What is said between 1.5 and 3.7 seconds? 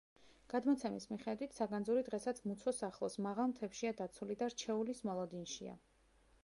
საგანძური დღესაც მუცოს ახლოს, მაღალ